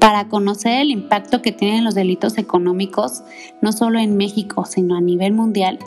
[0.00, 3.22] Para conocer el impacto que tienen los delitos económicos,
[3.62, 5.78] no solo en México, sino a nivel mundial,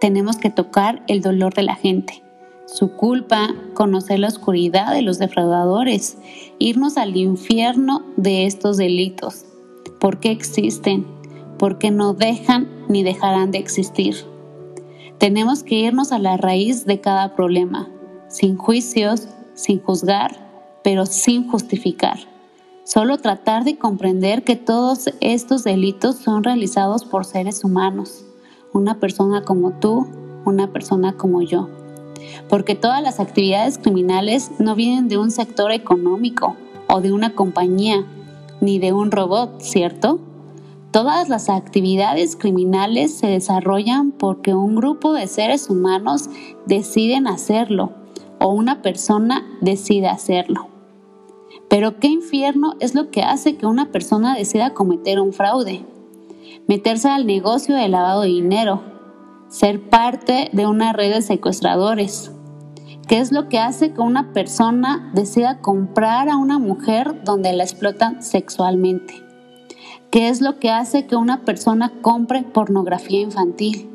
[0.00, 2.22] tenemos que tocar el dolor de la gente,
[2.66, 6.18] su culpa, conocer la oscuridad de los defraudadores,
[6.58, 9.44] irnos al infierno de estos delitos,
[9.98, 11.06] por qué existen,
[11.58, 14.14] por qué no dejan ni dejarán de existir.
[15.18, 17.88] Tenemos que irnos a la raíz de cada problema,
[18.28, 22.35] sin juicios, sin juzgar, pero sin justificar.
[22.86, 28.24] Solo tratar de comprender que todos estos delitos son realizados por seres humanos,
[28.72, 30.06] una persona como tú,
[30.44, 31.68] una persona como yo.
[32.48, 36.54] Porque todas las actividades criminales no vienen de un sector económico
[36.86, 38.06] o de una compañía,
[38.60, 40.20] ni de un robot, ¿cierto?
[40.92, 46.30] Todas las actividades criminales se desarrollan porque un grupo de seres humanos
[46.66, 47.90] deciden hacerlo
[48.38, 50.75] o una persona decide hacerlo.
[51.68, 55.84] Pero qué infierno es lo que hace que una persona decida cometer un fraude,
[56.68, 58.82] meterse al negocio de lavado de dinero,
[59.48, 62.30] ser parte de una red de secuestradores.
[63.08, 67.62] ¿Qué es lo que hace que una persona decida comprar a una mujer donde la
[67.62, 69.22] explotan sexualmente?
[70.10, 73.90] ¿Qué es lo que hace que una persona compre pornografía infantil?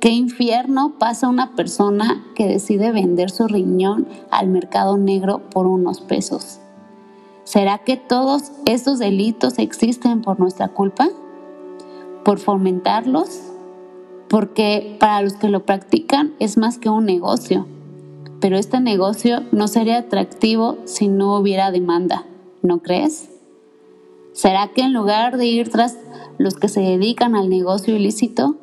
[0.00, 6.00] ¿Qué infierno pasa una persona que decide vender su riñón al mercado negro por unos
[6.00, 6.60] pesos?
[7.50, 11.08] ¿Será que todos estos delitos existen por nuestra culpa?
[12.24, 13.40] ¿Por fomentarlos?
[14.28, 17.66] Porque para los que lo practican es más que un negocio,
[18.40, 22.24] pero este negocio no sería atractivo si no hubiera demanda,
[22.62, 23.30] ¿no crees?
[24.32, 25.98] ¿Será que en lugar de ir tras
[26.38, 28.58] los que se dedican al negocio ilícito,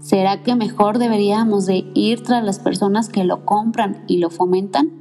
[0.00, 4.99] ¿Será que mejor deberíamos de ir tras las personas que lo compran y lo fomentan?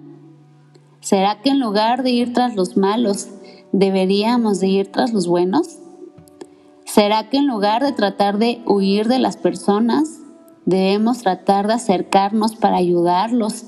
[1.02, 3.30] ¿Será que en lugar de ir tras los malos,
[3.72, 5.80] deberíamos de ir tras los buenos?
[6.86, 10.20] ¿Será que en lugar de tratar de huir de las personas,
[10.66, 13.66] debemos tratar de acercarnos para ayudarlos?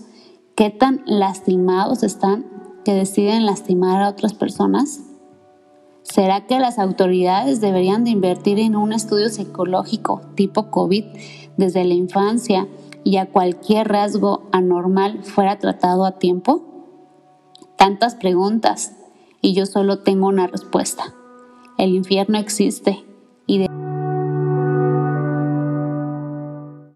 [0.55, 2.45] ¿Qué tan lastimados están
[2.83, 5.01] que deciden lastimar a otras personas?
[6.03, 11.05] ¿Será que las autoridades deberían de invertir en un estudio psicológico tipo COVID
[11.55, 12.67] desde la infancia
[13.03, 16.70] y a cualquier rasgo anormal fuera tratado a tiempo?
[17.81, 18.91] tantas preguntas
[19.41, 21.15] y yo solo tengo una respuesta.
[21.79, 23.03] El infierno existe
[23.47, 23.80] y de